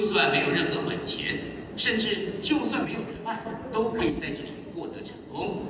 [0.00, 1.38] 就算没有任何本钱，
[1.76, 3.38] 甚至就算没有人脉，
[3.70, 5.66] 都可以在这里获得成功。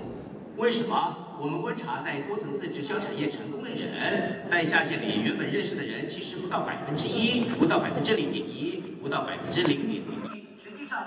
[0.56, 1.34] 为什么？
[1.41, 10.57] 我们观察在多层次直销产业成功的人，在下线里原本认识的人其实不到百分之一，不到百分之零点一，不到百分之零点零一。
[10.57, 11.05] 实际上，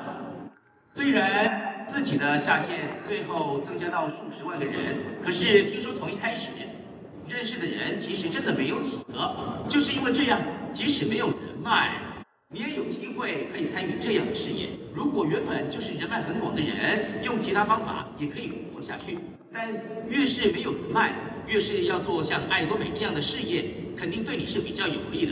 [0.90, 6.50] 虽然自己的下线最后增加到数十万个人，可是听说从一开始
[7.30, 10.42] 认识的人其实真的没有几个，就是因为这样，
[10.74, 12.02] 即使没有人脉，
[12.54, 14.68] 你也有机会可以参与这样的事业。
[14.94, 19.18] 如果原本就是人脉很广的人，用其他方法也可以活下去。
[19.52, 19.74] 但
[20.08, 21.16] 越是没有人脉，
[21.48, 23.66] 越是要做像爱多美这样的事业，
[23.98, 25.32] 肯定对你是比较有利的，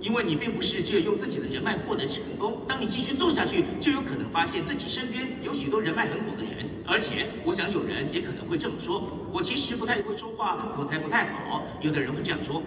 [0.00, 2.62] 因为你并不是只有用自己的人脉获得成功。
[2.68, 6.70] 当你继续做下去，就有可能发现自己身边有许多人脉很广的人。
[6.86, 9.02] 而且，我想有人也可能会这么说：
[9.32, 11.64] 我其实不太会说话，口才不太好。
[11.80, 12.62] 有的人会这样说。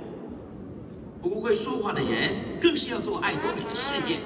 [1.24, 4.20] 不会说话的人更是要做爱多美的事业。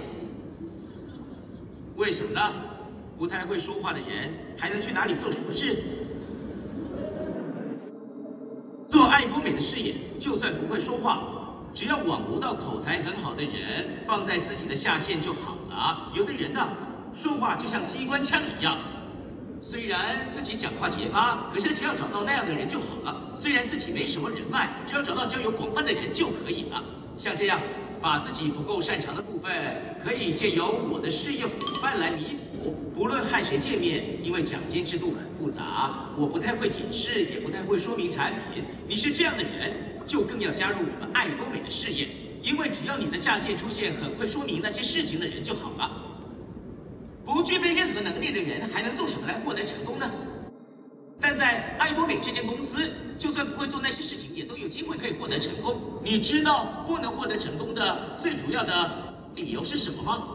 [1.96, 2.42] 为什么呢？
[3.20, 5.78] 不太会说话的人还能去哪里做什么事？
[8.88, 11.22] 做爱多美的事业，就算不会说话，
[11.72, 16.12] 只要网罗到口才很好的人放在自己的下线就好了。
[16.16, 16.68] 有的人呢，
[17.14, 18.80] 说话就像机关枪一样，
[19.62, 23.34] 虽然自己讲话结巴，可是只要找到那样的人就好了。
[23.36, 26.84] 虽然自己没什么人脉，只要找到交友广泛的人就可以了。
[27.18, 27.60] 像这样，
[28.00, 29.52] 把自己不够擅长的部分，
[30.04, 32.76] 可以借由我的事业伙伴来弥补。
[32.94, 38.64] 不论和谁见面，因为奖金制度很复杂，我不太会解释，也不太会说明产品。
[38.88, 39.74] 你是这样的人，
[40.06, 42.08] 就更要加入我们爱多美的事业，
[42.42, 46.04] 因为只要你的下线出现很会说明那些事情的人就好了。
[47.28, 50.10] 不具备任何能力的人，还能做什么来获得成功呢？
[51.20, 52.90] 但在爱多美这间公司，
[53.20, 55.76] 就算不会做那些事情，也都有机会可以获得成功。
[56.02, 60.26] 你知道不能获得成功的最主要的理由是什么吗？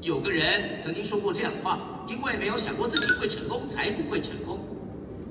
[0.00, 4.60] 有个人曾经说过这样的话：因为没有想过自己会成功，才不会成功。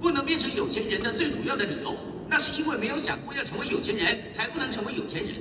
[0.02, 1.96] 不能变成有钱人的最主要的理由，
[2.28, 5.36] 那是因为没有想过要成为有钱人，才不能成为有钱人。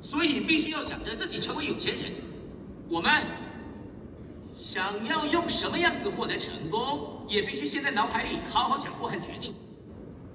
[0.00, 2.12] 所以必须要想着自己成为有钱人。
[2.88, 3.12] 我们
[4.70, 9.54] 想要用什么样子获得成功，也必须先在脑海里好好想过和决定。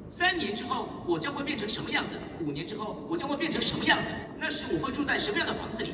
[0.10, 2.20] 三年之后我将会变成什么样子？
[2.44, 4.10] 五年之后我将会变成什么样子？
[4.40, 5.94] 那时我会住在什么样的房子里？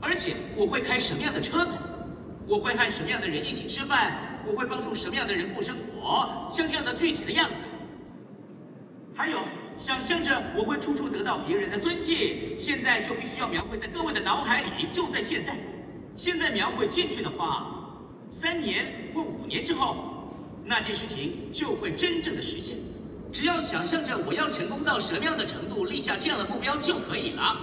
[0.00, 1.74] 而且我会开什么样的车子？
[2.46, 4.40] 我会和什么样的人一起吃饭？
[4.46, 6.48] 我会帮助什么样的人过生活？
[6.50, 7.56] 像这样的具体的样子。
[9.14, 9.38] 还有，
[9.76, 15.58] 想象着我会处处得到别人的尊敬，现在就必须要描绘在各位的脑海里，就在现在。
[16.22, 17.96] 现在描绘进去的话，
[18.28, 20.28] 三年或五年之后，
[20.66, 22.76] 那件事情就会真正的实现。
[23.32, 27.56] 只要想象着我要成功到什么样的程度，立下这样的目标就可以了。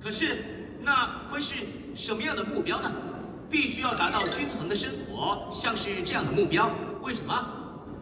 [0.00, 0.36] 可是，
[0.82, 1.54] 那会是
[1.96, 2.92] 什么样的目标呢？
[3.50, 6.70] 必须要达到均衡的生活，像是这样的目标。
[7.02, 7.34] 为什么？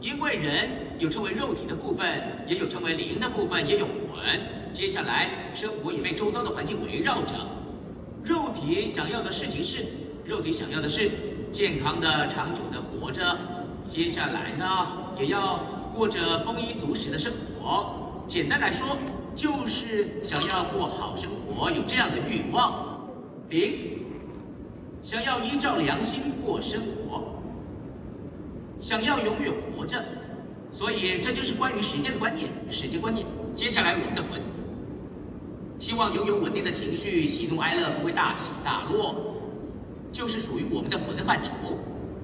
[0.03, 4.71] 因为人有称为肉体的部分，也有称为灵的部分，也有魂。
[4.71, 7.35] 接下来，生活也被周遭的环境围绕着。
[8.25, 9.85] 肉体想要的事情是，
[10.25, 11.11] 肉体想要的是
[11.51, 13.39] 健康的、长久的活着。
[13.85, 14.67] 接下来呢，
[15.19, 15.61] 也要
[15.95, 17.31] 过着丰衣足食的生
[17.61, 18.25] 活。
[18.27, 18.97] 简单来说，
[19.35, 22.99] 就是想要过好生活，有这样的欲望。
[23.51, 23.99] 零
[25.03, 27.43] 想要依照良心过生活，
[28.81, 30.03] 想要永远活着，
[30.71, 33.27] 所以这就是关于时间的观念，时间观念。
[33.55, 34.41] 接下来我们的魂，
[35.79, 39.15] 希望拥有稳定的情绪，喜怒哀乐不会大起大落，
[40.13, 41.51] 就是属于我们的魂的范畴。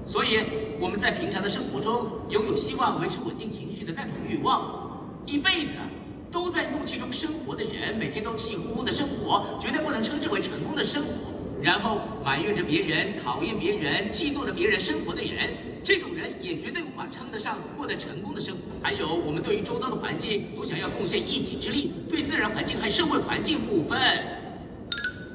[0.06, 0.40] 所以
[0.80, 5.76] 我们在平常的生活中拥有希望维持稳定情绪的那种欲望，一辈子。
[6.32, 11.29] 都在怒气中生活的人，每天都气呼呼的生活，绝对不能称之为成功的生活。
[11.62, 18.60] 然后埋怨着别人、讨厌别人、嫉妒着别人生活的人，这种人也绝对无法称得上过得成功的生活。
[18.82, 24.00] 还有，我们对于周遭的环境都想要贡献一己之力，对自然环境和社会环境部分，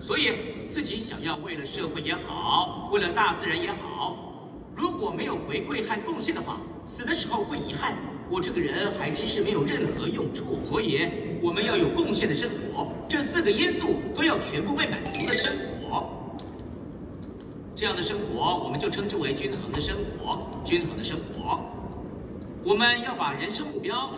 [0.02, 0.32] 所以
[0.68, 7.96] 自己想要为了社会也好，为了大自然也好，如果没有回馈和贡献的话，死的时候会遗憾。
[8.28, 11.08] 我这个人还真是没有任何用处，所以
[11.44, 15.54] 我们要有贡献的生活，这四个因素都要全部被满足的生。
[17.76, 20.48] 这样的生活，我们就称之为均衡的生活。
[20.64, 21.60] 均衡的生活，
[22.64, 24.10] 我们要把人生目标，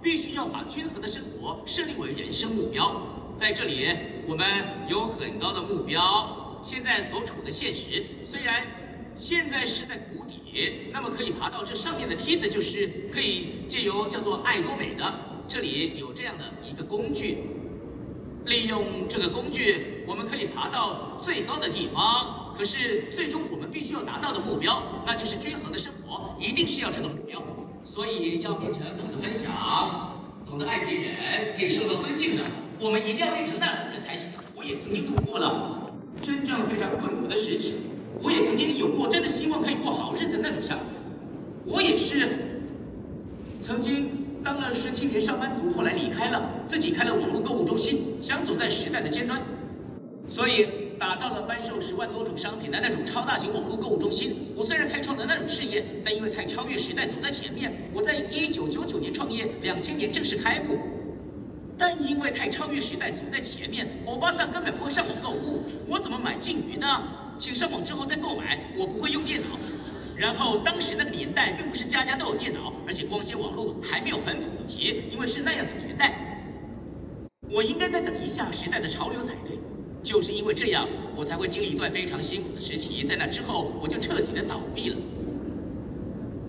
[0.00, 3.02] 必须要把均衡的生活设立为人生目标。
[3.36, 3.88] 在这里，
[4.28, 4.46] 我们
[4.88, 6.60] 有很高的目标。
[6.62, 8.62] 现在所处的现实，虽然
[9.16, 10.36] 现在是在谷底。
[10.92, 15.14] 那么可以爬到这上面的梯子，就是可以借由叫做爱多美的，
[15.46, 17.38] 这里有这样的一个工具。
[18.46, 22.39] 利用这个工具，我们可以爬到最高的地方。
[22.56, 27.42] 可是最终我们必须要达到的目标，那就是均衡的生活，一定是要这个目标。
[27.82, 32.42] 所以要变成懂得分享、懂得爱别人、可以受到尊敬的，
[32.78, 34.30] 我们一定要变成那种人才行。
[34.54, 37.76] 我也曾经度过了真正非常困苦的时期，
[38.22, 40.84] 我也曾经有过真的希望可以过好日子那种想法。
[41.64, 42.60] 我也是
[43.60, 44.10] 曾经
[44.44, 49.40] 当了十七年上班族，后来离开了，自己开了网络购物中心，想走在时代的尖端，
[50.28, 50.68] 所以
[51.00, 54.52] 打造了贩售十万多种商品的那种超大型网络购物中心。
[54.54, 57.72] 我虽然开创了那种事业，但因为太超越时代，走在前面。
[57.94, 60.78] 我在一九九九年创业，两千年正式开幕。
[61.78, 66.86] 但因为太超越时代，走在前面，欧巴桑根本不会上网购物，我怎么买鲸鱼呢？
[67.38, 69.58] 请上网之后再购买，我不会用电脑。
[70.18, 76.14] 然后当时那个年代，并不是家家都有电脑，而且光纤网络还没有很普及，因为是那样的年代。
[77.50, 79.58] 我应该再等一下时代的潮流才对。
[80.02, 83.04] 就是因为这样，我才会经历一段非常辛苦的时期。
[83.04, 84.96] 在那之后，我就彻底的倒闭了。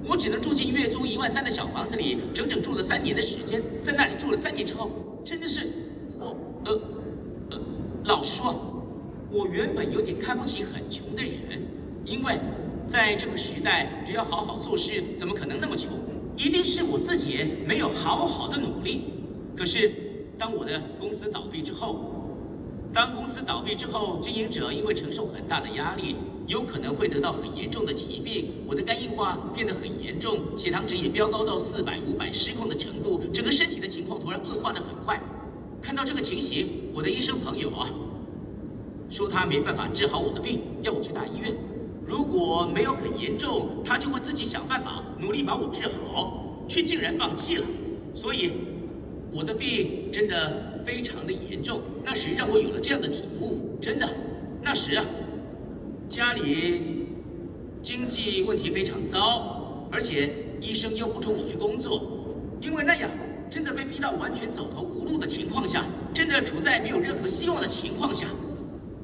[0.07, 3.62] 我只能住进月租一万三的小房子里，整整住了三年的时间。
[3.83, 4.89] 在那里住了三年之后，
[5.24, 5.68] 真的是
[6.19, 6.81] 我呃
[7.51, 7.59] 呃，
[8.06, 8.56] 老实说，
[9.30, 11.62] 我原本有点看不起很穷的人，
[12.06, 12.39] 因为
[12.88, 15.92] 在这个时代，只要好好做事，怎么可能那么穷？
[16.36, 17.38] 一定是我自己
[17.68, 19.04] 没有好好的努力。
[19.56, 19.92] 可是
[20.38, 22.20] 当我的公司倒闭之后，
[22.94, 28.52] 当公司倒闭之后，经营者因为承受很大的压力，有可能会得到很严重的疾病。
[28.68, 35.18] 我的肝硬化变得很严重，血糖值也飙高到四百、五百失控的程度，整个身体的情况突然恶化得很快。
[35.82, 37.90] 看到这个情形，我的医生朋友啊，
[39.10, 41.56] 说他没办法治好我的病，要我去大医院。
[42.06, 45.84] 如果没有很严重，他就会自己想办法，努力把我治
[46.14, 47.66] 好，却竟然放弃了。
[48.14, 48.52] 所以，
[49.32, 50.70] 我的病真的。
[50.86, 54.07] 非常的严重，那时让我有了这样的体悟，真的，
[54.62, 55.06] 那时啊，
[56.10, 57.07] 家里
[57.81, 62.01] 经济问题非常糟，而且医生又不准我去工作，
[62.62, 63.10] 因为那样
[63.50, 68.28] 真的被逼到完全走投无路的情况下，真的处在没有任何希望的情况下，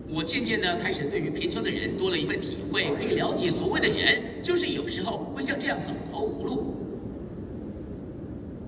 [0.10, 6.76] 我渐渐的开始对于贫穷的人多了一份体会，可以了解所谓的人就是有时候会像这样走投无路，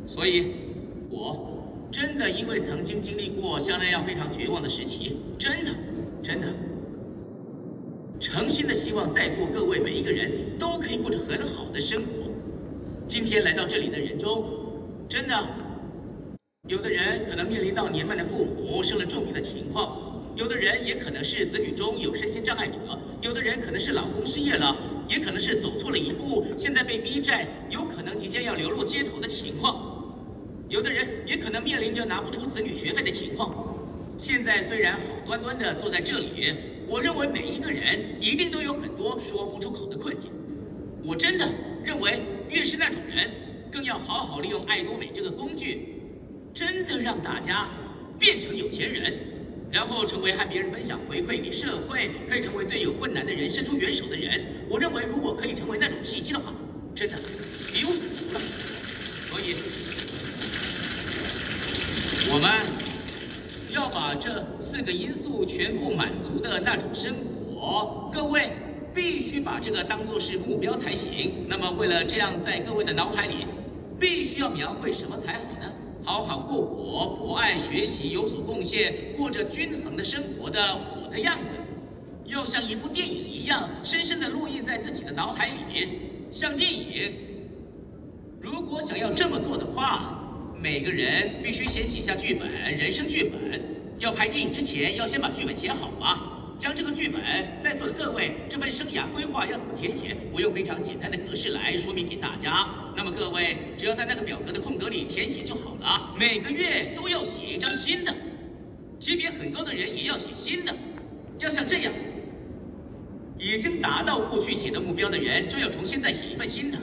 [0.08, 0.54] 所以，
[1.10, 1.59] 我。
[1.92, 5.72] 真的，因为曾经经历过像那样非常绝望的时期，真的，
[6.22, 6.48] 真的，
[8.20, 12.08] 诚心的希望在座各位每一个人都可以过着很好的生活。
[13.08, 14.46] 今天来到这里的人中，
[15.10, 15.50] 真的，
[16.68, 22.78] 有的人可能面临到年迈的父母生了重病的情况，有的人也可能是子女中有身心障碍者，
[23.24, 24.78] 有的人可能是老公失业了，
[25.10, 29.89] 也可能是走错了一步，现在被逼债，有可能即将要流落街头的情况。
[30.70, 33.52] 有的人也可能面临着拿不出子女学费的情况。
[34.20, 36.54] 现在虽然好端端的坐在这里，
[36.88, 40.32] 我认为每一个人一定都有很多说不出口的困境。
[41.04, 41.50] 我真的
[41.84, 42.20] 认为，
[42.50, 43.32] 越是那种人，
[43.72, 46.02] 更要好好利用爱多美这个工具，
[46.54, 47.68] 真的让大家
[48.20, 49.12] 变成有钱人，
[49.72, 54.46] 然后成为和别人分享回馈给社会，可以成为对有困难的人伸出援手的人。
[54.70, 56.54] 我认为，如果可以成为那种契机的话，
[56.94, 57.18] 真的
[57.74, 58.40] 一无所求了。
[58.40, 59.56] 所以。
[62.32, 62.52] 我们
[63.74, 67.16] 要把这四个因素全部满足的那种生
[67.56, 68.52] 活，各位
[68.94, 71.46] 必须把这个当做是目标才行。
[71.48, 73.48] 那么，为了这样，在各位的脑海里，
[74.00, 75.74] 必须要描绘什么才好呢？
[76.04, 81.54] 好好过活，博爱学习，有所贡献，过着均衡的生活的我的样子，
[82.26, 86.00] 要像一部电影一样，深深的烙印在自己的脑海里，
[86.32, 87.14] 像电影。
[88.40, 90.19] 如果想要这么做的话，
[90.62, 93.62] 每个人必须先写下剧本，人生剧本。
[93.98, 96.54] 要拍电影之前，要先把剧本写好啊。
[96.58, 97.22] 将这个剧本，
[97.62, 100.14] 在座的各位，这份生涯规划要怎么填写？
[100.34, 102.68] 我用非常简单的格式来说明给大家。
[102.94, 106.14] 那么各位，只要在那个表格的空格里填写就好了。
[106.20, 108.14] 每个月都要写一张新的，
[109.00, 110.76] 级别很高的人也要写新的。
[111.40, 111.94] 要像这样，
[113.38, 116.78] 已经达到过去写的目标的人，就要重新再写一份新的。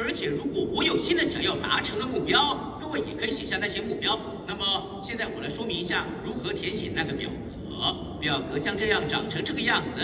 [0.00, 4.16] 而且，如果我有新的想要达成的目标，各位也可以写下那些目标。
[4.46, 7.96] 那么，现在我来说明一下如何填写那个表格。
[8.20, 9.98] 表格像这样长成这个样子，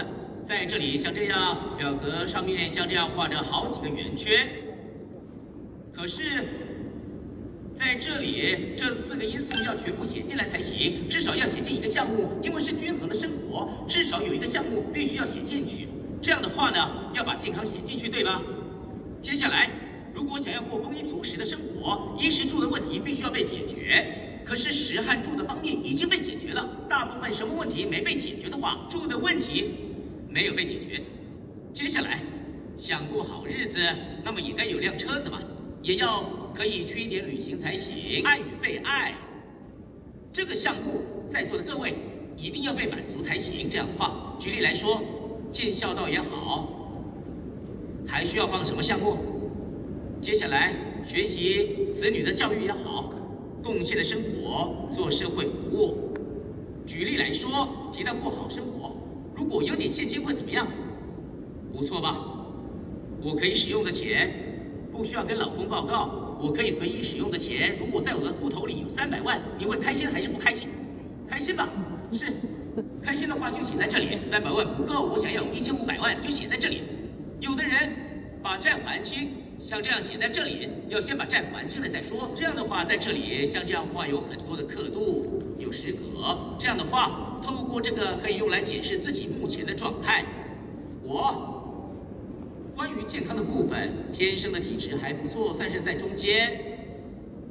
[0.44, 4.48] 在这里像这样，表格上面像这样画着好几个圆圈。
[5.92, 6.44] 可是，
[7.72, 15.86] 在这里这四个因素要全部写进来才行，至少要写进一个项目，因为是均衡的生活，至少有一个项目必须要写进去。
[16.20, 18.42] 这样的话呢，要把健康写进去，对吧？
[19.20, 19.70] 接下来。
[20.14, 24.40] 如果想要过丰衣足食的生活，衣食住的问题必须要被解决。
[24.44, 26.86] 可是食和住的方面已经被解决了。
[26.88, 29.70] 大部分什么问题没被解决的话，住的问题
[30.28, 31.02] 没有被解决。
[31.72, 32.22] 接下来
[32.76, 33.80] 想过好日子，
[34.22, 35.40] 那么也该有辆车子嘛，
[35.82, 36.22] 也要
[36.54, 38.22] 可以去一点旅行才行。
[38.24, 39.14] 爱与被爱，
[40.32, 41.94] 这个项目在座的各位
[42.36, 43.68] 一定要被满足才行。
[43.68, 45.02] 这样的话，举例来说，
[45.50, 46.68] 见孝道也好，
[48.06, 49.16] 还需要放什么项目？
[50.24, 53.12] 接下来学习子女的教育也好，
[53.62, 56.16] 贡献的生活，做社会服务。
[56.86, 58.96] 举例来说，提到过好生活，
[59.34, 60.66] 如果有点现金会怎么样？
[61.74, 62.18] 不错吧？
[63.20, 64.32] 我可以使用的钱，
[64.90, 70.70] 不需要跟老公报告，我可以随意使用的钱，如果在我的户头里有三百万，你会开心还是不开心？
[71.28, 71.68] 开心吧？
[72.12, 72.32] 是，
[73.02, 74.18] 开心的话就写在这里。
[74.24, 76.80] 三百万不够，我想要一千五百万，就写在这里。
[77.40, 77.92] 有的人
[78.42, 79.43] 把债还清。
[79.58, 82.30] 像这样写在这里，要先把债还清了再说。
[82.34, 86.38] 这样的话，在这里像这样画有很多的刻度，有时隔。
[86.58, 90.24] 这样的话，透过这个可以用来解释自己目前的状态。
[91.02, 91.62] 我
[92.76, 96.60] 关于健康的部分，天生的体质还不错，算是在中间。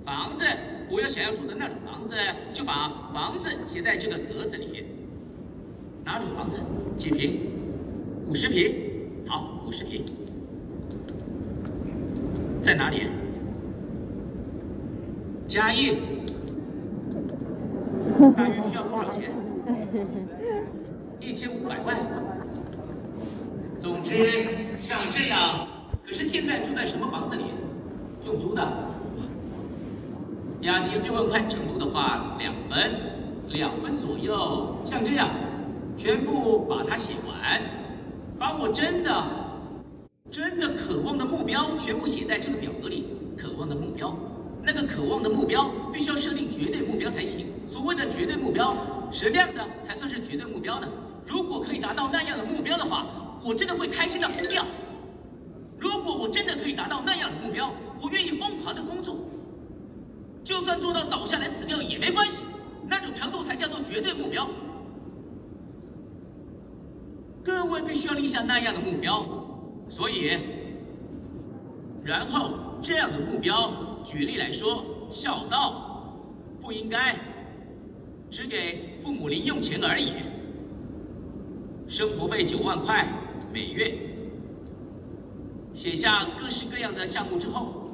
[0.06, 0.46] 房子，
[0.90, 2.16] 我要想要住的那种房子，
[2.54, 4.84] 就把房子写在这个格子里。
[6.04, 6.58] 哪种房子？
[6.98, 7.40] 几平？
[8.28, 8.76] 五十平？
[9.26, 10.04] 好，五十平。
[12.64, 13.02] 在哪里？
[15.46, 15.98] 嘉义，
[18.38, 19.30] 大约需要多少钱？
[21.20, 21.98] 一千五百万。
[23.82, 24.48] 总之
[24.80, 25.68] 像这样。
[26.06, 27.44] 可是现在住在什么房子里？
[28.26, 28.66] 用租的。
[30.62, 32.94] 押金六万块程度的话，两分，
[33.50, 34.78] 两分左右。
[34.86, 35.30] 像这样，
[35.98, 37.62] 全部把它写完，
[38.40, 39.43] 把我真的。
[40.34, 43.06] 真的渴望的目标全部写在这个表格里。
[43.38, 44.18] 渴望的目标，
[44.64, 47.46] 那个渴望的目标必须要设定绝对目标才行。
[47.70, 48.76] 所谓的绝对目标，
[49.12, 50.88] 什么样的才算是绝对目标呢？
[51.28, 53.06] 如果可以达到那样的目标的话，
[53.44, 54.66] 我真的会开心到疯掉。
[55.78, 57.72] 如果我真的可以达到那样的目标，
[58.02, 59.16] 我愿意疯狂的工作，
[60.44, 62.44] 就算做到倒下来死掉也没关系。
[62.88, 64.50] 那种程度才叫做绝对目标。
[67.44, 69.43] 各位必须要立下那样的目标。
[69.94, 70.40] 所以，
[72.04, 72.50] 然后
[72.82, 76.18] 这样的目标，举例来说，孝道
[76.60, 77.16] 不应该
[78.28, 80.14] 只给父母零用钱而已。
[81.88, 83.08] 生活费九万块
[83.54, 83.96] 每月，
[85.74, 87.88] 写下各式各样的项目之后，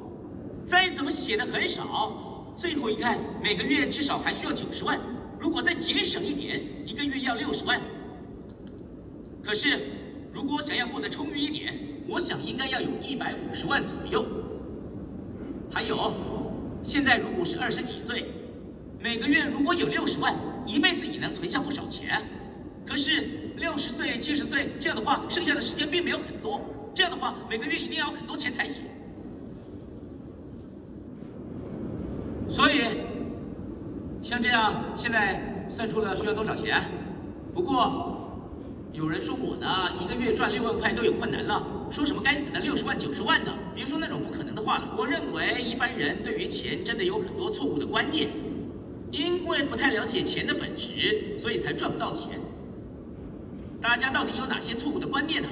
[0.64, 4.98] 再怎么写的很少，最后一看每个月至少还需要九十万。
[5.38, 7.78] 如果再节省一点，一个月要六十万。
[9.42, 9.80] 可是，
[10.32, 11.78] 如果想要过得充裕一点，
[12.10, 14.26] 我想应该要有一百五十万左右。
[15.72, 16.12] 还有，
[16.82, 18.26] 现在如果是二十几岁，
[19.00, 20.34] 每个月如果有六十万，
[20.66, 22.20] 一辈子也能存下不少钱。
[22.84, 26.60] 可是六十岁、七十岁这样的话，剩下的时间并没有很多。
[26.92, 28.86] 这样的话，每个月一定要很多钱才行。
[32.48, 32.80] 所以，
[34.20, 36.82] 像这样，现在算出了需要多少钱？
[37.54, 38.16] 不过。
[38.92, 44.94] 有人说我呢，一个月赚六万块都有困难了，说什么该死的六十万、九十万的，别说那种不可能的话了。
[44.96, 48.28] 我认为一般人对于钱真的有很多错误的观念，
[49.10, 52.40] 因为不太了解钱的本质，所以才赚不到钱。
[53.80, 55.48] 大家到底有哪些错误的观念呢？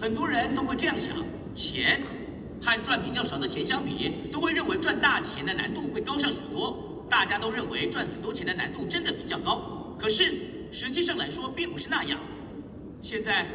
[0.00, 1.14] 很多人都会这样想：
[1.54, 2.00] 钱
[2.62, 7.06] 和赚比较少的钱相比，都会认为赚大钱的难度会高上许多。
[7.10, 10.34] 大家都认为赚很多钱的难度真的比较高，可是
[10.72, 12.18] 实际上来说并不是那样。
[13.02, 13.46] 现在，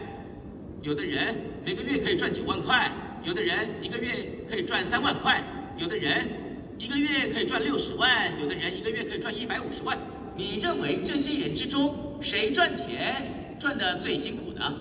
[0.82, 2.90] 有的人每个月可以赚九万块，
[3.24, 4.12] 有的人一个月
[4.50, 5.44] 可以赚三万块，
[5.78, 6.30] 有的人
[6.78, 9.98] 一个月可以赚六十万，有的人一个月可以赚一百五十万。
[10.38, 14.74] 你认为这些人之中，谁赚钱赚的最辛苦呢？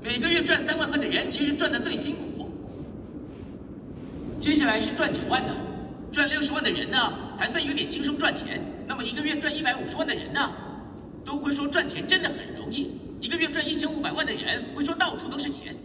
[0.00, 2.48] 每个月赚三万块的人其实赚的最辛苦。
[4.38, 5.56] 接下来是赚九万的，
[6.12, 6.98] 赚六十万的人呢，
[7.36, 8.60] 还算有点轻松赚钱。
[8.86, 10.52] 那么一个月赚一百五十万的人呢？
[11.24, 12.90] 都会说赚钱真的很容易，
[13.22, 15.76] 一个月赚一千五百万的人会说到处都是钱，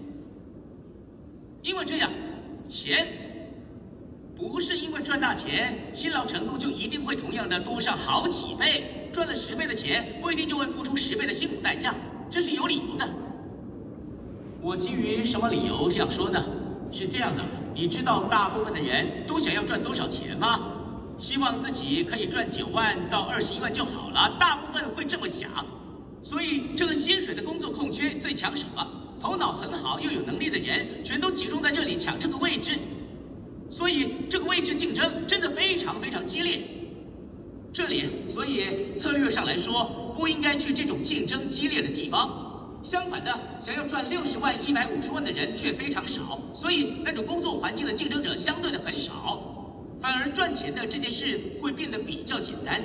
[1.62, 2.12] 因为这样，
[2.68, 3.08] 钱
[4.36, 11.94] 不是因为赚大钱，辛劳程度就一定会同样的多上好几倍，赚了十倍的钱不一定就会付出十倍的辛苦代价，
[12.28, 13.08] 这是有理由的。
[14.60, 16.44] 我基于什么理由这样说呢？
[16.90, 17.44] 是这样的，
[17.76, 20.74] 你知道大部分的人都想要赚多少钱吗？
[21.20, 25.52] 希望自己可以赚九万到二十一万就好了，大部分会这么想，
[26.24, 28.88] 所以这个薪水的工作空缺最抢手了。
[29.20, 32.78] 头脑很好又有能力的人，全都集中在这里抢这个位置。
[33.70, 36.62] 所以这个位置竞争真的非常非常激烈。
[37.74, 42.80] 这里，所以策略上来说，不应该去这种竞争激烈的地方。
[42.84, 49.42] 相反的，想要赚六十万、一百五十万的人却非常少，所以那种工作环境的竞争者相对的很少，
[50.00, 52.82] 反而赚钱的这件事会变得比较简单。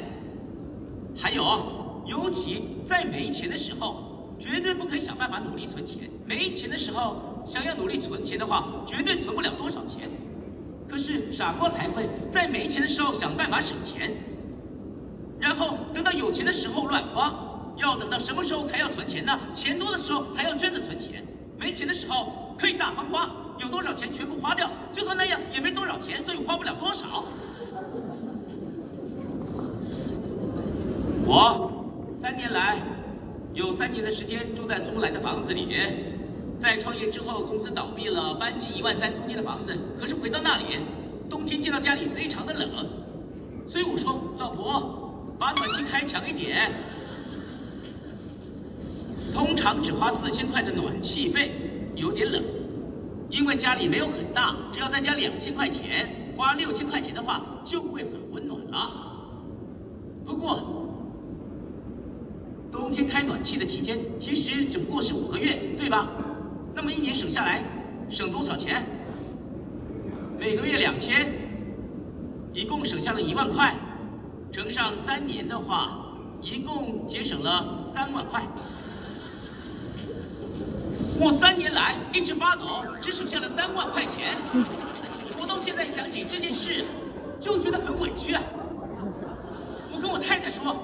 [1.17, 6.11] 还有，尤其在没钱的时候，绝对不可以想办法努力存钱。
[6.27, 10.11] 没钱的时候，想要努力存钱的话，绝对存不了多少钱。
[10.89, 14.15] 可是傻瓜才会在没钱的时候想办法省钱，
[15.41, 17.49] 然后等到有钱的时候乱花。
[17.79, 19.39] 要等到什么时候才要存钱呢？
[19.55, 21.25] 钱多的时候才要真的存钱，
[21.59, 27.25] 没钱的时候可以大方花，有多少钱全部花掉，就算那样也没多少钱，所以花不了多少。
[31.25, 31.72] 我
[32.33, 32.79] 三年来
[33.53, 35.69] 有三年的时间住在租来的房子里，
[36.59, 40.79] 在创业之后公司倒闭了，搬进一万三租金的房子，可是回到那里，
[41.29, 42.89] 冬天进到家里非常的冷，
[43.69, 46.73] 所以我说老婆，把暖气开强一点。
[49.35, 51.53] 通常只花四千块的暖气费，
[51.95, 52.43] 有点冷，
[53.29, 58.91] 因为家里没有很大，只要再加两千块钱，花六千块钱的话就会很温暖了。
[60.25, 60.82] 不过，
[62.73, 66.09] 冬天开暖气的期间其实只不过是五个月，对吧？
[66.75, 67.62] 那么一年省下来，
[68.09, 68.83] 省多少钱？
[70.38, 71.31] 每个月两千，
[72.55, 73.76] 一共省下了一万块，
[74.50, 75.99] 乘上三年的话，
[76.41, 78.43] 一共节省了三万块。
[81.21, 82.64] 我三年来一直发抖，
[83.02, 84.35] 只省下了三万块钱。
[85.38, 86.87] 我到现在想起这件事，
[87.38, 88.43] 就觉得很委屈啊。
[89.95, 90.75] 我跟我太太说，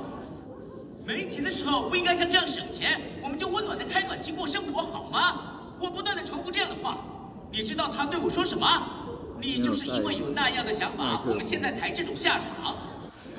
[1.08, 5.40] 没钱的时候不应该像这样省钱，我们就温暖的开暖气过生活好吗？
[5.80, 6.98] 我不断的重复这样的话，
[7.50, 8.68] 你知道他对我说什么？
[9.40, 12.50] 你就是因为有那样的想法，我们现在才这种下场。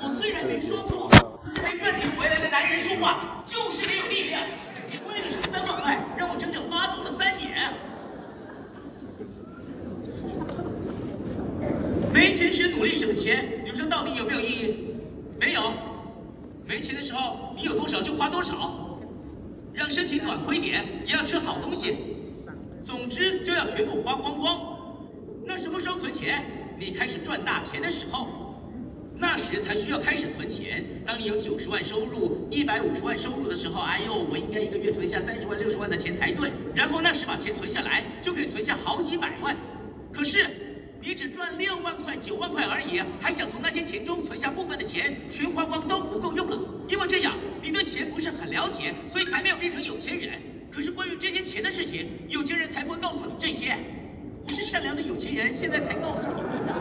[0.01, 1.11] 我虽然没说错，
[1.53, 4.41] 这没赚钱回来的男人说话就是没有力量。
[5.07, 7.71] 为了省三万块，让我整整发抖了三年。
[12.11, 14.95] 没钱时努力省钱，你说到底有没有意义？
[15.39, 15.71] 没有。
[16.69, 18.99] 没钱的时候，你有多少就花多少，
[19.73, 21.97] 让身体暖和一点，也要吃好东西。
[22.83, 24.77] 总之，就要全部花光光。
[25.47, 26.45] 那什么时候存钱？
[26.77, 28.27] 你开始赚大钱的时候。
[29.15, 30.85] 那时才需要开始存钱。
[31.03, 36.51] 当你有九十万收入、一百五十万收入的时候，哎呦，我应该一个月存下三十万、六十万的钱才对。
[36.75, 39.57] 然后那时把钱存下来，就可以存下好几百万。
[40.13, 40.45] 可是
[41.01, 46.59] 你只赚六万块、九万块而已，还想从那些钱中存下部分的钱，全花光都不够用了。
[46.89, 50.31] 因为这样，你对钱不是很了解，所以还没有变成有钱人。
[50.69, 53.77] 可是关于这些钱的事情，有钱人才不会告诉你这些。
[54.45, 56.73] 我是善良的有钱人，现在才告诉你们的。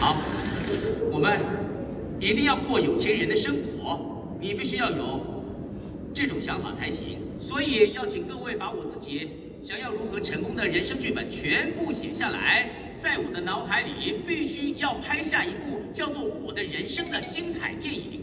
[0.00, 0.16] 好
[1.12, 1.44] 我们
[2.18, 4.00] 一定要过有钱人的生活，
[4.40, 5.20] 你必须要有
[6.14, 7.18] 这种想法才行。
[7.38, 9.30] 所以要请各位把我自己
[9.62, 18.22] 想要如何成功的人生剧本全部写下来，在我的脑海里必须要拍下一部叫做《我的人生》的精彩电影，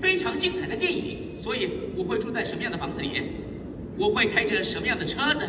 [0.00, 1.40] 非常精彩的电影。
[1.40, 3.10] 所以我会住在什么样的房子里？
[3.98, 5.48] 我会开着什么样的车子？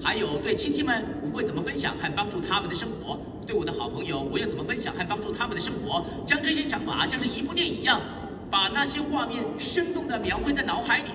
[0.00, 3.18] 还有对亲戚们，我会怎么分享和帮助他们的生活？
[3.44, 6.04] 对我的好朋友，我又怎么分享和帮助他们的生活？
[6.24, 8.00] 将这些想法像是一部电影一样，
[8.48, 11.10] 把那些画面生动地描绘在脑海里。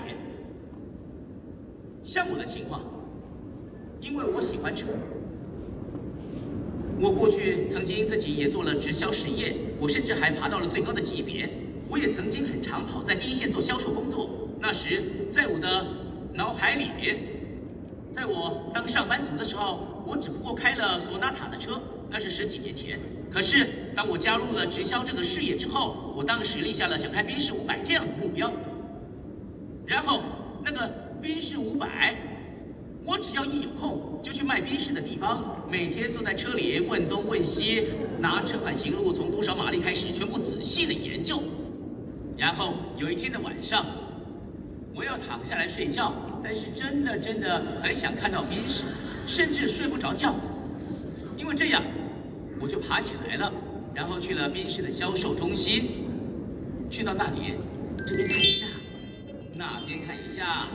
[2.07, 2.79] 像我的情况，
[3.99, 4.87] 因为我喜欢车，
[7.01, 11.49] 我过去曾经自己也做了直销事业，我甚至还爬到了最高的级别。
[11.89, 14.29] 我也曾经很常跑在第一线做销售工作。
[14.57, 15.85] 那时，在我的
[16.33, 17.35] 脑海里面。
[18.13, 22.97] 在我当上班族的时候，我只不过开了索纳塔的车，那是十几年前。
[23.29, 28.49] 可是当我加入了直销这个事业之后，我当时立下了想开宾士五百这样的目标。
[29.85, 30.21] 然后
[30.63, 30.89] 那个
[31.21, 32.15] 宾士五百，
[33.03, 37.85] 我只要一有空就去卖宾士的地方，每天坐在车里问东问西，
[38.19, 41.41] 拿车款行路从多少马力开始，全部仔细的研究。
[42.37, 43.85] 然后有一天的晚上。
[44.95, 46.11] 我要躺下来睡觉，
[46.43, 48.83] 但是真的真的很想看到宾士，
[49.27, 50.33] 甚至睡不着觉，
[51.37, 51.83] 因为这样，
[52.59, 53.53] 我就爬起来了，
[53.93, 55.83] 然后去了宾士的销售中心，
[56.89, 57.53] 去到那里，
[58.07, 58.65] 这边看一下，
[59.59, 60.67] 那边看一下，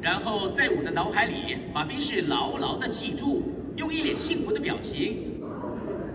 [0.00, 3.42] 然后在我的脑海里把宾士牢牢的记住，
[3.76, 5.40] 用一脸幸福的表情，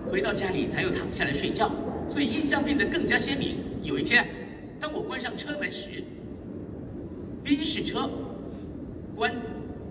[0.07, 1.71] 回到家里才又躺下来睡觉，
[2.09, 3.57] 所以印象变得更加鲜明。
[3.83, 4.27] 有一天，
[4.79, 6.03] 当我关上车门时。
[7.43, 8.09] 宾士车
[9.15, 9.31] 关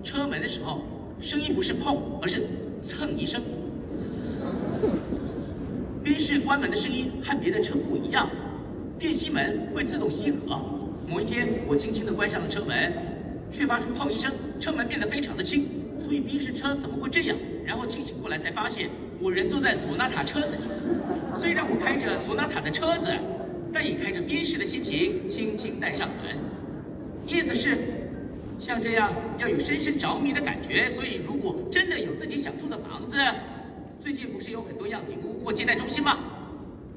[0.02, 0.82] 车门的时候，
[1.20, 2.42] 声音不是碰，而是
[2.82, 3.40] 蹭一声。
[6.02, 8.28] 宾士关门的声音和别的车不一样，
[8.98, 10.60] 电吸门会自动吸合。
[11.06, 12.92] 某一天，我轻轻地关上了车门，
[13.54, 15.68] 却发出砰一声，车门变得非常的轻。
[15.96, 17.36] 所以宾士车怎么会这样？
[17.64, 18.90] 然后清醒过来才发现，
[19.20, 20.62] 我人坐在索纳塔车子里。
[21.36, 23.12] 虽然我开着索纳塔的车子，
[23.72, 26.36] 但以开着宾士的心情，轻轻带上门。
[27.28, 27.78] 意思是，
[28.58, 30.90] 像这样要有深深着迷的感觉。
[30.90, 33.18] 所以，如果真的有自己想住的房子，
[34.00, 36.18] 最近不是有很多样品屋或接待中心吗？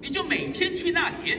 [0.01, 1.37] 你就每天去那里。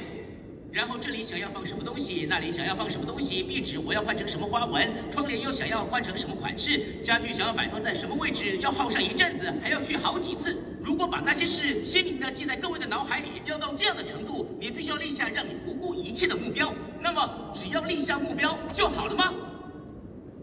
[0.71, 10.57] 然后这里想要放什么东西，那里想要放什么东西，壁纸我要换成什么花纹，窗帘又想要换成什么款式，家具想要摆放在什么位置，要耗上一阵子，还要去好几次。
[10.83, 16.73] 如果把那些事鲜明地记在各位的脑海里，要到这样的程度，你必须要立下让你不顾一切的目标。
[17.01, 19.33] 那么只要立下目标就好了吗？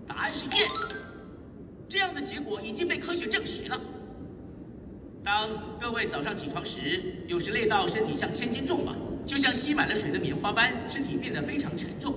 [0.08, 0.96] 答案是 yes。
[1.88, 3.80] 这样的结果已经被科学证实了。
[5.26, 8.96] 当各位早上起床时，有时累到身体像千斤重吧。
[9.26, 12.14] 就像吸满了水的棉花般，身体变得非常沉重。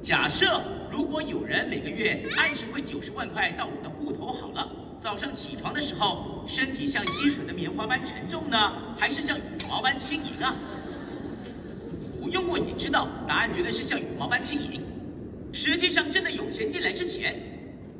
[0.00, 4.70] 假设如果有人每个月按时汇九十万块到我的户头好了，
[5.00, 10.54] 早上起床的时候，身体像吸水的棉花般沉重呢，还是像羽毛般轻盈啊？
[12.22, 14.84] 不用问也知道，答案绝对是像羽毛般轻盈。
[15.52, 17.36] 实际上，真的有钱进来之前，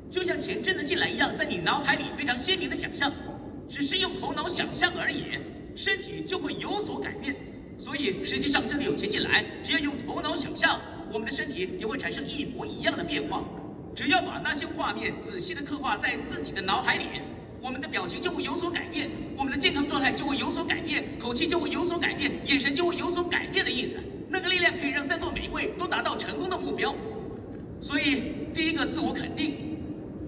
[0.09, 3.13] 就像钱真的进来一样，在你脑海里非常鲜明的想象，
[3.69, 5.25] 只是用头脑想象而已，
[5.75, 7.37] 身体就会有所改变。
[7.79, 10.81] 所以，实际上真的有钱进来，只要用头脑想象，
[11.13, 13.45] 我们的身体也会产生一模一样的变化。
[13.95, 17.05] 只要把那些画面仔细的刻画在自己的脑海里，
[17.61, 23.99] 我们的表情就会有所改变，我们的健康状态就会有所改变，口气就会有所改变，眼神就会有所改变的意思。
[24.29, 26.95] 那个力量可以让在座每一位都达到成功的目标。
[27.81, 29.79] 所以，第一个自我肯定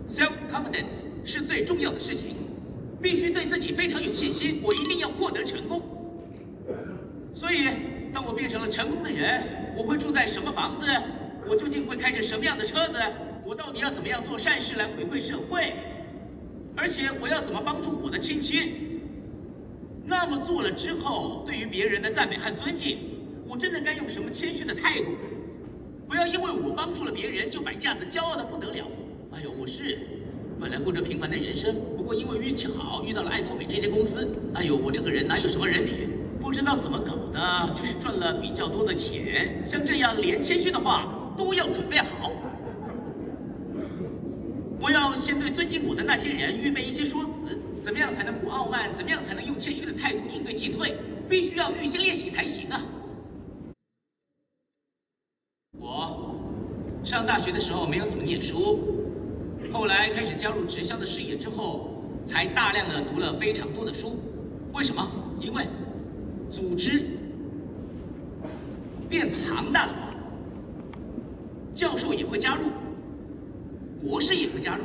[0.09, 2.37] ，self-confidence 是最重要的事情，
[3.01, 4.61] 必须对自己非常有信心。
[4.63, 5.83] 我一定要获得成功。
[7.33, 7.69] 所以，
[8.13, 10.87] 当我变成了成功的人，我会住在什么房子？
[11.49, 12.99] 我究竟会开着什么样的车子？
[13.47, 15.73] 我到底要怎么样做善事来回馈社会？
[16.77, 18.73] 而且我要怎么帮助我的亲戚？
[20.05, 22.99] 那么做了之后，对于别人的赞美和尊敬，
[23.47, 25.13] 我真的该用什么谦虚的态度？
[26.09, 28.87] 不要因为我帮助了别人就摆架子，骄傲的不得了。
[29.33, 29.99] 哎呦，我是
[30.61, 34.29] 本来过着平凡的人生，不过因为运气好，遇到了爱多美这家公司。
[34.53, 36.11] 哎呦，我这个人哪有什么人品？
[36.39, 39.63] 不知道怎么搞的，就是赚了比较多的钱。
[39.65, 42.31] 像这样连谦虚的话都要准备好。
[44.79, 48.95] 我要先对尊敬我的那些人预备一些说辞，怎么样才能不傲慢？
[48.95, 50.95] 怎么样才能用谦虚的态度应对进退？
[51.27, 52.83] 必须要预先练习才行啊！
[55.79, 56.35] 我
[57.03, 58.79] 上大学的时候没有怎么念书，
[59.73, 64.19] 后来开始加入直销的事业之后，才大量的读了非常多的书。
[64.73, 65.09] 为什么？
[65.41, 65.67] 因为。
[66.51, 67.05] 组织
[69.09, 70.13] 变庞大的话，
[71.73, 72.71] 教授也会加入，
[74.03, 74.83] 博士也会加入，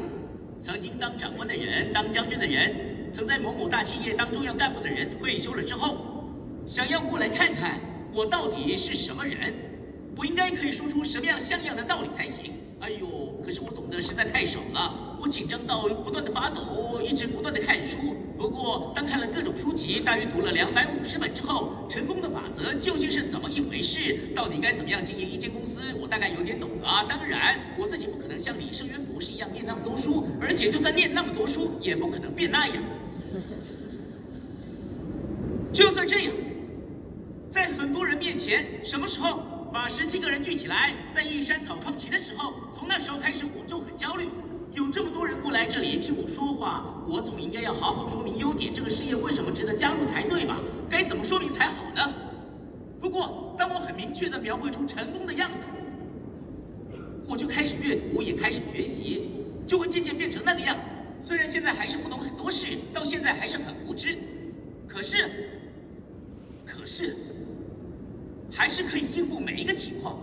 [0.60, 5.98] 曾经当长官的人、当将军的人，曾在某某大企业当重要干部的人，退休了之后，
[6.68, 7.80] 想要过来看看
[8.14, 9.52] 我到底是什么人，
[10.16, 12.54] 我应该可以说出什么样像样的道理才行。
[12.80, 18.16] 哎呦，可是我懂得实在太少了，我紧张到不断的发抖，一直不断的看书。
[18.36, 24.18] 不过，当看了各种书籍，大约读了两百五十本之后，成功的法则究竟是怎么一回事？
[24.36, 25.82] 到底该怎么样经营一间公司？
[26.02, 27.06] 我大概有点懂了。
[27.08, 32.84] 当然，我自己不可能像李圣渊博士一样念那么多书，而且就算念那么多书，也不可能变那样。
[35.72, 36.34] 就算这样，
[37.50, 39.55] 在很多人面前，什么时候？
[39.76, 44.30] 把十七个人聚起来，在一山草创期的时候，从那时候开始，我就很焦虑。
[44.72, 50.62] 有这么多人过来这里听我说话，我总应该要好好说明优点，这个事业为什么值得加入才对吧？
[50.90, 52.14] 该怎么说明才好呢？
[53.02, 55.58] 不过，当我很明确地描绘出成功的样子，
[57.28, 59.30] 我就开始阅读，也开始学习，
[59.68, 60.90] 就会渐渐变成那个样子。
[61.22, 64.18] 虽然现在还是不懂很多事，到现在还是很无知，
[64.88, 65.50] 可是，
[66.66, 67.35] 可是。
[68.56, 70.18] 还是可以应付每一个情况，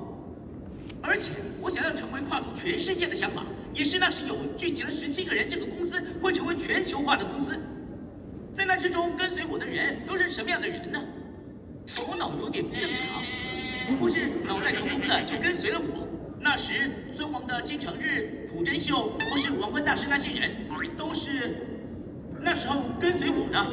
[1.03, 7.61] 而且我想要成为跨足全世界的想法，也是那时有聚集了十七个人，这个公司会成为全球化的公司。
[8.55, 11.03] 在那之中跟随我的人都是什么样的人呢？
[11.87, 13.23] 头脑有点不正常，
[14.01, 16.09] 或是脑袋空空的就跟随了我。
[16.41, 20.51] 那时尊王的金城日、朴真秀，或是王冠大师那些人，
[20.97, 21.57] 都是
[22.41, 23.71] 那时候跟随我的。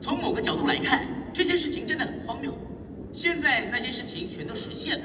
[0.00, 2.52] 从某个角度来看，这件事情真的很荒谬。
[3.12, 5.04] 现在那些事情全都实现了，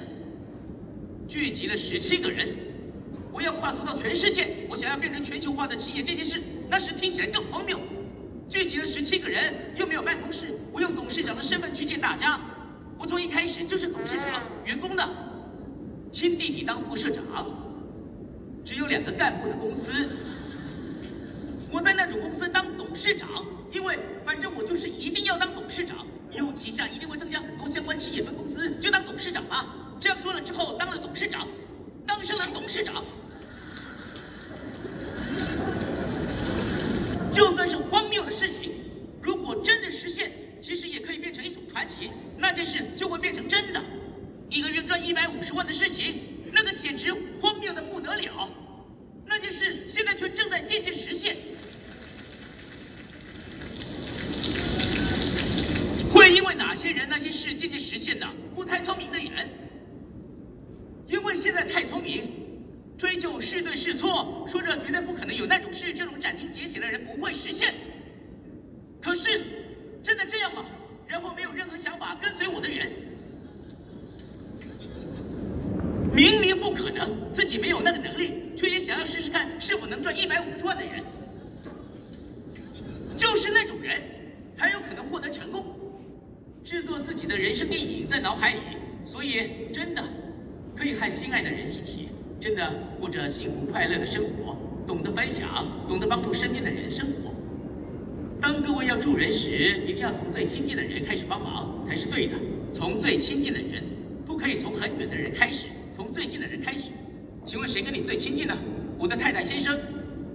[1.28, 2.48] 聚集了十七个人，
[3.34, 7.78] 我要跨足到全世界，我想要变成全球化的企业这件事，那时听起来更荒谬。
[8.48, 12.40] 聚集了十七个人，又没有办公室，我用董事长的身份去见大家。
[12.98, 15.06] 我从一开始就是董事长，员工的
[16.10, 17.24] 亲弟弟当副社长，
[18.64, 20.08] 只有两个干部的公司。
[21.70, 23.30] 我在那种公司当董事长，
[23.74, 26.08] 因为反正我就是一定要当董事长，
[26.38, 29.66] 以后旗下一定会增加很多相关企业分公司，就当董事长吧。
[30.00, 31.48] 这样说了之后，当了董事长，
[32.06, 33.04] 当上了董事长，
[37.32, 38.72] 就算是荒谬的事情，
[39.20, 43.82] 如果真的实现，其实也可以变成一种传奇，那件事就会变成真的。
[44.52, 46.22] 一个月赚一百五十万的事情，
[46.54, 48.48] 那个简直荒谬的不得了。
[49.26, 51.36] 那件事现在却正在渐渐实现。
[56.10, 58.26] 会因为哪些人、那些事渐渐实现的？
[58.56, 59.50] 不太聪明的人，
[61.08, 62.30] 因为现在太聪明，
[62.98, 67.74] 追究是对是错，说着绝对不可能有那种事，这种斩钉截铁的人不会实现。
[69.02, 69.42] 可是，
[70.02, 70.66] 真的这样吗？
[71.06, 72.92] 然后没有任何想法跟随我的人，
[76.14, 81.04] 明明不可能，自己没有那个能力，却也想要试试看是否能赚一百五十万的人，
[83.18, 84.02] 就是那种人，
[84.56, 85.77] 才有可能获得成功。
[86.68, 88.60] 制作自己的人生电影在脑海里，
[89.06, 90.04] 所以真的
[90.76, 92.10] 可以和心爱的人一起，
[92.42, 97.34] 真的过着幸福快乐的生活，懂得分享，懂得帮助身边的人生活。
[98.42, 102.34] 当各位要助人时，一定要从最亲近的人开始帮忙才是对的。
[102.74, 103.82] 从最亲近的人，
[104.26, 106.92] 不可以从很远的人开始，从最近的人开始。
[107.46, 108.54] 请问谁跟你最亲近呢？
[109.00, 109.80] 我的太太先生，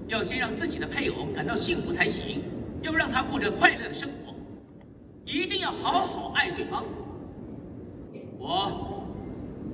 [0.09, 2.41] 要先让自己的配偶感到幸福才行，
[2.81, 4.22] 要让他过着快乐的生活。
[5.25, 6.85] 一定要好好爱对方。
[8.39, 9.07] 我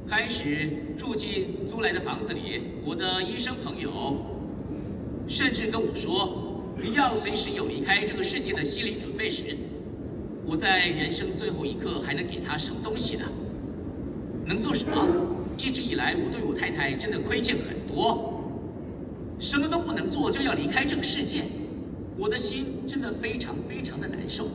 [0.07, 4.17] 开始住进租来的房子里，我的医生朋友
[5.27, 9.57] 甚至跟我说，你要随时有离开这个世界的心理准备时。
[10.47, 13.25] 我在人生最后一刻还能给他什么东西呢？
[14.47, 15.07] 能做什么？
[15.59, 18.43] 一直以来，我对我太太真的亏欠很多，
[19.39, 21.45] 什么都不能做就要离开这个世界，
[22.17, 24.49] 我的心真的非常非常的难受。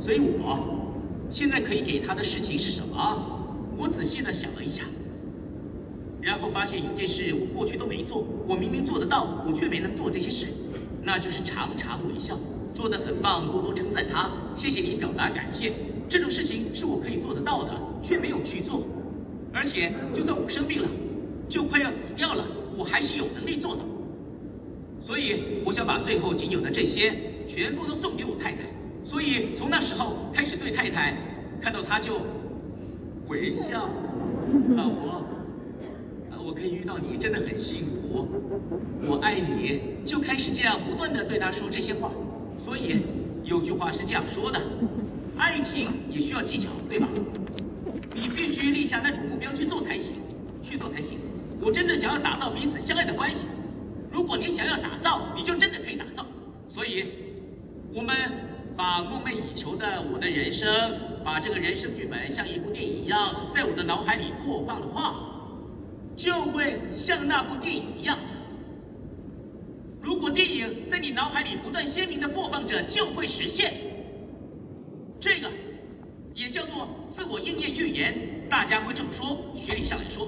[0.00, 0.58] 所以我
[1.28, 3.36] 现在可以给他的事情是什么？
[3.76, 4.84] 我仔细的想了一下，
[6.20, 10.48] 然后发现有件事我过去都没做，我明明做得到，我却没能做这些事，
[11.02, 12.38] 那就是常常微笑，
[12.74, 15.72] 做得很棒，多多称赞他，谢谢你表达感谢。
[16.08, 18.82] 这种事情是我可以做得到的，却没有去做。
[19.52, 20.88] 而且就算我生病了，
[21.48, 22.44] 就快要死掉了，
[22.76, 23.82] 我还是有能力做的。
[25.00, 27.12] 所以我想把最后仅有的这些
[27.46, 28.58] 全部都送给我太太。
[29.02, 31.16] 所以从那时候开始，对太太
[31.60, 32.20] 看到她就
[33.28, 33.88] 微笑。
[34.76, 35.24] 老婆，
[36.44, 38.28] 我可以遇到你真的很幸福，
[39.06, 42.10] 我爱你，就开始这样不断地对她说这些话。
[42.58, 43.02] 所以
[43.44, 44.60] 有句话是这样说的：
[45.36, 47.08] 爱情也需要技巧，对吧？
[48.14, 50.16] 你必须立下那种目标去做才行，
[50.62, 51.18] 去做才行。
[51.60, 53.46] 我真的想要打造彼此相爱的关系。
[54.10, 56.26] 如果你想要打造，你就真的可以打造。
[56.68, 57.06] 所以，
[57.94, 58.14] 我们。
[58.80, 60.66] 把梦寐以求的我的人生，
[61.22, 65.20] 把这个人生剧本像一部电影一样，在我的脑海里播放的话，
[66.16, 68.18] 就会像那部电影一样。
[70.00, 73.70] 如果电影在你脑海里不断鲜明的播放着，就会实现。
[75.20, 75.50] 这个
[76.34, 80.26] 也叫做自我应验预言，大家会这么说，学理上来说。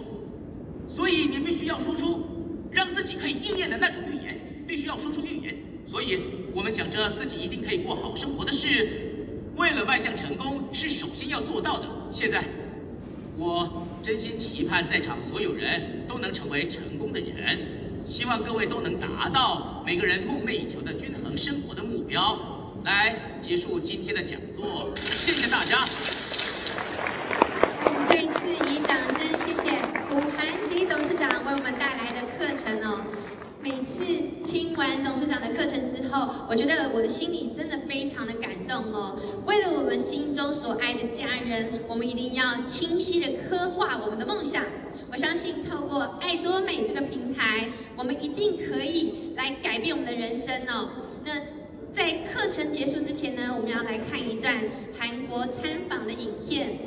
[0.86, 2.26] 所以你必须要说出
[2.70, 4.38] 让自己可以应验的那种预言，
[4.68, 5.56] 必须要说出预言。
[5.92, 6.18] 所以，
[6.54, 8.88] 我们想着自己一定可以过好生活的事，
[9.56, 11.86] 为了迈向成功，是首先要做到的。
[12.10, 12.42] 现在，
[13.36, 17.58] 我真心期盼在场所有人都能成为成功的人，
[18.06, 22.38] 希望各位都能达到每个人梦寐以求的均衡生活的目标。
[22.84, 25.76] 来，结束今天的讲座，谢谢大家。
[28.08, 33.04] 再次以掌声谢谢古涵吉董事长为我们带来的课程哦。
[33.62, 34.04] 每次
[34.44, 39.16] 听完董事长的课程之后，我觉得我的心里真的非常的感动哦。
[39.46, 44.64] 为了我们心中所爱的家人，我们一定要清晰的刻画我们的梦想。
[45.12, 50.88] 我相信透过爱多美这个平台，我们一定可以来改变我们的人生哦。
[51.24, 51.32] 那
[51.92, 54.56] 在课程结束之前呢，我们要来看一段
[54.98, 56.80] 韩国参访的影片。